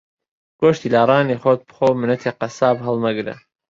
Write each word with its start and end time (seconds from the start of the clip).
گۆشتی 0.59 0.87
لاڕانی 0.95 1.35
خۆت 1.41 1.59
بخۆ 1.67 1.87
مننەتی 1.99 2.35
قەساب 2.39 2.75
ھەڵمەگرە 2.85 3.35